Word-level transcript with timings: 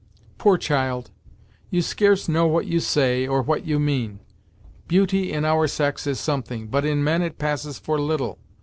"Poor 0.39 0.57
child! 0.57 1.11
You 1.69 1.83
scarce 1.83 2.27
know 2.27 2.47
what 2.47 2.65
you 2.65 2.79
say, 2.79 3.27
or 3.27 3.43
what 3.43 3.65
you 3.65 3.77
mean! 3.79 4.19
Beauty 4.87 5.31
in 5.31 5.45
our 5.45 5.67
sex 5.67 6.07
is 6.07 6.19
something, 6.19 6.69
but 6.69 6.83
in 6.85 7.03
men, 7.03 7.21
it 7.21 7.37
passes 7.37 7.77
for 7.77 8.01
little. 8.01 8.39